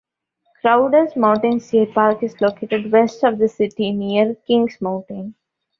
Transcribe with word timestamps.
Crowders 0.63 1.15
Mountain 1.15 1.59
State 1.59 1.93
Park 1.93 2.23
is 2.23 2.41
located 2.41 2.91
west 2.91 3.23
of 3.23 3.37
the 3.37 3.47
city, 3.47 3.91
near 3.91 4.33
Kings 4.47 4.81
Mountain. 4.81 5.35